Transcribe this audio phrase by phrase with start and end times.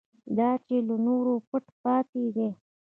[0.37, 2.49] دا چې له نورو پټ پاتې دی.